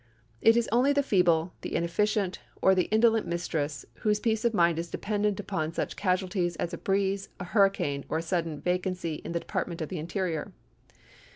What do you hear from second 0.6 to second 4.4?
only the feeble, the inefficient, or the indolent mistress whose